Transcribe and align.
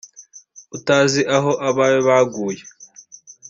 utazi 0.77 1.21
aho 1.37 1.51
abawe 1.67 1.99
baguye 2.07 2.63